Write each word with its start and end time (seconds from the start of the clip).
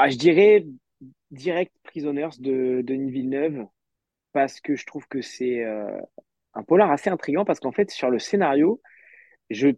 Bah, 0.00 0.08
je 0.08 0.16
dirais 0.16 0.64
direct 1.32 1.74
Prisoners 1.82 2.38
de 2.38 2.82
Denis 2.82 3.10
Villeneuve 3.10 3.66
parce 4.32 4.60
que 4.60 4.76
je 4.76 4.86
trouve 4.86 5.08
que 5.08 5.22
c'est 5.22 5.64
euh, 5.64 5.90
un 6.54 6.62
polar 6.62 6.92
assez 6.92 7.10
intriguant 7.10 7.44
parce 7.44 7.58
qu'en 7.58 7.72
fait, 7.72 7.90
sur 7.90 8.08
le 8.08 8.20
scénario, 8.20 8.80
je 9.50 9.70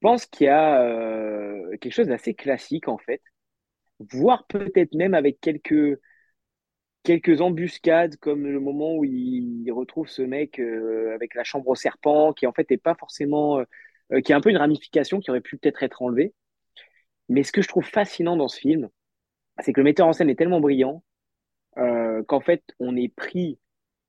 pense 0.00 0.24
qu'il 0.24 0.46
y 0.46 0.48
a 0.48 0.82
euh, 0.82 1.76
quelque 1.76 1.92
chose 1.92 2.06
d'assez 2.06 2.32
classique 2.32 2.88
en 2.88 2.96
fait, 2.96 3.20
voire 3.98 4.46
peut-être 4.46 4.94
même 4.94 5.12
avec 5.12 5.40
quelques, 5.42 6.00
quelques 7.02 7.42
embuscades 7.42 8.16
comme 8.16 8.46
le 8.46 8.60
moment 8.60 8.96
où 8.96 9.04
il, 9.04 9.70
retrouve 9.72 10.08
ce 10.08 10.22
mec 10.22 10.58
euh, 10.58 11.14
avec 11.14 11.34
la 11.34 11.44
chambre 11.44 11.68
au 11.68 11.74
serpent 11.74 12.32
qui 12.32 12.46
en 12.46 12.52
fait 12.54 12.70
n'est 12.70 12.78
pas 12.78 12.94
forcément, 12.94 13.62
qui 14.24 14.32
a 14.32 14.36
un 14.38 14.40
peu 14.40 14.48
une 14.48 14.56
ramification 14.56 15.20
qui 15.20 15.28
aurait 15.30 15.42
pu 15.42 15.58
peut-être 15.58 15.82
être 15.82 16.00
enlevée. 16.00 16.32
Mais 17.28 17.42
ce 17.42 17.52
que 17.52 17.60
je 17.60 17.68
trouve 17.68 17.84
fascinant 17.84 18.38
dans 18.38 18.48
ce 18.48 18.58
film, 18.58 18.88
c'est 19.62 19.72
que 19.72 19.80
le 19.80 19.84
metteur 19.84 20.06
en 20.06 20.12
scène 20.12 20.30
est 20.30 20.36
tellement 20.36 20.60
brillant 20.60 21.02
euh, 21.78 22.22
qu'en 22.24 22.40
fait 22.40 22.64
on 22.80 22.96
est 22.96 23.08
pris 23.14 23.58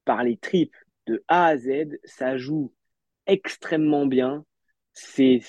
par 0.05 0.23
les 0.23 0.37
tripes 0.37 0.75
de 1.07 1.23
A 1.27 1.47
à 1.47 1.57
Z, 1.57 1.99
ça 2.05 2.37
joue 2.37 2.73
extrêmement 3.27 4.05
bien. 4.07 4.45
C'est, 4.93 5.41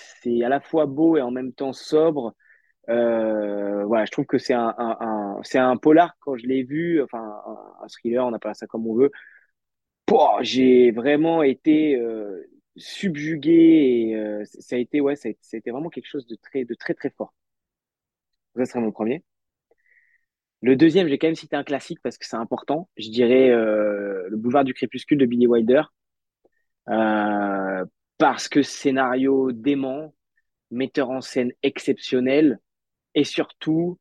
à 0.45 0.48
la 0.51 0.60
fois 0.60 0.87
beau 0.87 1.16
et 1.16 1.23
en 1.23 1.30
même 1.33 1.52
temps 1.52 1.73
sobre. 1.73 2.34
Euh, 2.91 3.84
voilà, 3.87 4.05
je 4.07 4.12
trouve 4.12 4.27
que 4.27 4.38
c'est 4.38 4.55
un, 4.55 4.74
un, 4.79 4.98
un- 5.01 5.43
un 5.70 5.77
polar 5.79 6.16
quand 6.21 6.37
je 6.37 6.46
l'ai 6.46 6.62
vu, 6.65 7.02
enfin 7.02 7.21
un, 7.82 7.88
thriller, 7.88 8.27
on 8.27 8.32
appelle 8.34 8.55
ça 8.57 8.66
comme 8.69 8.87
on 8.87 8.95
veut. 8.96 9.10
J'ai 10.43 10.91
vraiment 10.91 11.43
été 11.43 11.96
euh, 11.96 12.43
subjugué 12.77 14.10
et 14.10 14.16
euh, 14.16 14.45
ça 14.45 14.77
a 14.77 14.79
été 14.79 15.01
ouais, 15.01 15.16
ça 15.16 15.29
a, 15.29 15.32
ça 15.40 15.57
a 15.57 15.59
été 15.59 15.71
vraiment 15.71 15.90
quelque 15.90 16.07
chose 16.09 16.27
de 16.27 16.37
très 16.37 16.65
de 16.65 16.74
très 16.74 16.95
très 16.95 17.10
fort. 17.10 17.32
Ça 18.57 18.65
serait 18.65 18.80
mon 18.80 18.93
premier. 18.93 19.23
Le 20.63 20.77
deuxième, 20.77 21.09
j'ai 21.09 21.18
quand 21.18 21.27
même 21.27 21.35
cité 21.35 21.57
un 21.57 21.65
classique 21.65 21.99
parce 22.02 22.16
que 22.16 22.24
c'est 22.24 22.37
important. 22.37 22.88
Je 22.96 23.10
dirais 23.10 23.51
euh, 23.51 24.29
Le 24.29 24.37
Boulevard 24.37 24.65
du 24.65 24.74
Crépuscule 24.74 25.18
de 25.18 25.27
Billy 25.27 25.49
Wilder. 25.49 25.82
Euh, 26.88 27.85
parce 28.18 28.49
que 28.49 28.63
scénario 28.63 29.51
dément, 29.52 30.15
metteur 30.71 31.10
en 31.10 31.21
scène 31.21 31.52
exceptionnel, 31.63 32.60
et 33.15 33.24
surtout, 33.24 33.99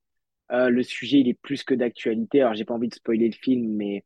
euh, 0.52 0.70
le 0.70 0.84
sujet, 0.84 1.20
il 1.20 1.30
est 1.30 1.40
plus 1.42 1.64
que 1.64 1.74
d'actualité. 1.74 2.42
Alors, 2.42 2.54
j'ai 2.54 2.66
pas 2.66 2.76
envie 2.76 2.90
de 2.90 2.96
spoiler 2.96 3.28
le 3.28 3.34
film, 3.34 3.74
mais 3.76 4.06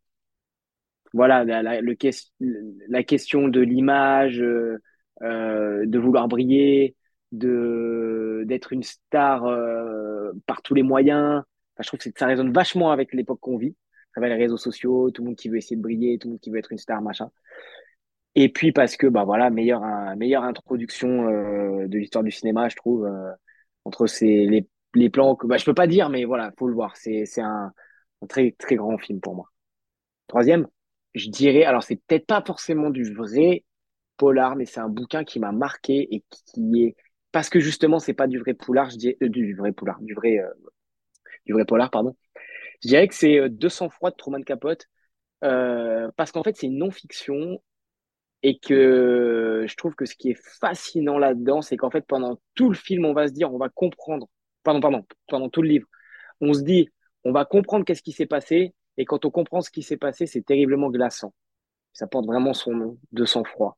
voilà, 1.13 1.43
la, 1.43 1.61
la, 1.61 3.03
question 3.03 3.47
de 3.47 3.61
l'image, 3.61 4.37
de 4.39 5.99
vouloir 5.99 6.27
briller, 6.27 6.95
d'être 7.31 8.73
une 8.73 8.83
star 8.83 9.43
par 10.45 10.61
tous 10.61 10.73
les 10.73 10.83
moyens. 10.83 11.43
Je 11.81 11.87
trouve 11.87 11.99
que 11.99 12.09
ça 12.17 12.27
résonne 12.27 12.53
vachement 12.53 12.91
avec 12.91 13.13
l'époque 13.13 13.39
qu'on 13.41 13.57
vit. 13.57 13.75
Ça 14.13 14.21
va 14.21 14.29
les 14.29 14.35
réseaux 14.35 14.57
sociaux, 14.57 15.11
tout 15.11 15.21
le 15.23 15.27
monde 15.29 15.35
qui 15.37 15.49
veut 15.49 15.57
essayer 15.57 15.75
de 15.75 15.81
briller, 15.81 16.17
tout 16.17 16.27
le 16.27 16.33
monde 16.33 16.39
qui 16.41 16.49
veut 16.49 16.57
être 16.59 16.71
une 16.71 16.77
star, 16.77 17.01
machin. 17.01 17.29
Et 18.35 18.49
puis 18.49 18.71
parce 18.71 18.97
que 18.97 19.07
bah 19.07 19.23
voilà, 19.23 19.49
meilleure 19.49 19.81
meilleure 20.17 20.43
introduction 20.43 21.27
euh, 21.29 21.87
de 21.87 21.97
l'histoire 21.97 22.23
du 22.23 22.31
cinéma, 22.31 22.67
je 22.69 22.75
trouve, 22.75 23.05
euh, 23.05 23.31
entre 23.85 24.07
ces 24.07 24.45
les, 24.45 24.67
les 24.93 25.09
plans 25.09 25.35
que 25.35 25.47
bah 25.47 25.57
je 25.57 25.65
peux 25.65 25.73
pas 25.73 25.87
dire, 25.87 26.09
mais 26.09 26.25
voilà, 26.25 26.51
faut 26.57 26.67
le 26.67 26.73
voir. 26.73 26.97
C'est 26.97 27.25
c'est 27.25 27.41
un, 27.41 27.71
un 28.21 28.27
très 28.27 28.51
très 28.59 28.75
grand 28.75 28.97
film 28.97 29.21
pour 29.21 29.35
moi. 29.35 29.49
Troisième, 30.27 30.67
je 31.15 31.29
dirais, 31.29 31.65
alors 31.65 31.83
c'est 31.83 31.97
peut-être 32.07 32.27
pas 32.27 32.43
forcément 32.45 32.89
du 32.89 33.13
vrai 33.13 33.65
polar, 34.17 34.55
mais 34.55 34.65
c'est 34.65 34.79
un 34.81 34.89
bouquin 34.89 35.23
qui 35.23 35.39
m'a 35.39 35.51
marqué 35.51 36.07
et 36.15 36.23
qui 36.31 36.83
est 36.83 36.95
parce 37.31 37.49
que 37.49 37.59
justement 37.59 37.99
c'est 37.99 38.13
pas 38.13 38.27
du 38.27 38.39
vrai 38.39 38.53
polar, 38.53 38.89
je 38.91 38.97
dirais 38.97 39.17
euh, 39.23 39.29
du 39.29 39.55
vrai 39.55 39.71
polar, 39.73 39.99
du 40.01 40.13
vrai 40.15 40.39
euh, 40.39 40.49
du 41.45 41.53
vrai 41.53 41.65
polar, 41.65 41.89
pardon. 41.91 42.15
Je 42.83 42.89
dirais 42.89 43.07
que 43.07 43.15
c'est 43.15 43.39
euh, 43.39 43.49
200 43.49 43.89
froid 43.89 44.11
de 44.11 44.15
Truman 44.15 44.41
Capote 44.43 44.87
euh, 45.43 46.09
parce 46.17 46.31
qu'en 46.31 46.43
fait 46.43 46.55
c'est 46.57 46.67
une 46.67 46.77
non-fiction 46.79 47.61
Et 48.43 48.59
que 48.59 49.65
je 49.67 49.75
trouve 49.75 49.95
que 49.95 50.05
ce 50.05 50.15
qui 50.15 50.29
est 50.31 50.39
fascinant 50.59 51.17
là-dedans, 51.17 51.61
c'est 51.61 51.77
qu'en 51.77 51.89
fait, 51.89 52.05
pendant 52.07 52.39
tout 52.53 52.69
le 52.69 52.75
film, 52.75 53.05
on 53.05 53.13
va 53.13 53.27
se 53.27 53.33
dire, 53.33 53.51
on 53.53 53.57
va 53.57 53.69
comprendre, 53.69 54.27
pardon, 54.63 54.81
pardon, 54.81 55.05
pendant 55.27 55.49
tout 55.49 55.61
le 55.63 55.69
livre, 55.69 55.87
on 56.41 56.53
se 56.53 56.61
dit, 56.61 56.89
on 57.23 57.31
va 57.31 57.45
comprendre 57.45 57.85
qu'est-ce 57.85 58.03
qui 58.03 58.11
s'est 58.11 58.27
passé. 58.27 58.75
Et 58.97 59.05
quand 59.05 59.25
on 59.25 59.31
comprend 59.31 59.61
ce 59.61 59.71
qui 59.71 59.83
s'est 59.83 59.97
passé, 59.97 60.27
c'est 60.27 60.43
terriblement 60.43 60.89
glaçant. 60.91 61.33
Ça 61.93 62.07
porte 62.07 62.27
vraiment 62.27 62.53
son 62.53 62.73
nom, 62.73 62.97
de 63.13 63.25
sang-froid. 63.25 63.77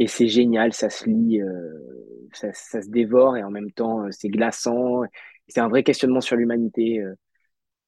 Et 0.00 0.08
c'est 0.08 0.28
génial, 0.28 0.74
ça 0.74 0.90
se 0.90 1.06
lit, 1.10 1.42
euh, 1.42 2.28
ça, 2.34 2.52
ça 2.54 2.82
se 2.82 2.88
dévore 2.90 3.38
et 3.38 3.44
en 3.44 3.52
même 3.52 3.72
temps, 3.72 4.04
euh, 4.06 4.10
c'est 4.12 4.30
glaçant. 4.30 5.02
C'est 5.48 5.60
un 5.60 5.68
vrai 5.70 5.84
questionnement 5.84 6.22
sur 6.22 6.36
l'humanité. 6.36 7.00
euh. 7.00 7.14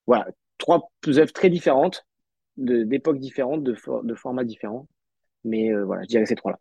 Voilà, 0.07 0.29
trois 0.59 0.91
œuvres 1.09 1.33
très 1.33 1.51
différentes, 1.51 2.07
d'époques 2.59 3.19
différentes, 3.21 3.65
de, 3.65 3.75
for- 3.75 4.05
de 4.05 4.15
formats 4.15 4.45
différents. 4.45 4.89
Mais 5.45 5.73
euh, 5.73 5.85
voilà, 5.85 6.03
je 6.05 6.09
dirais 6.09 6.27
ces 6.27 6.37
trois-là. 6.37 6.61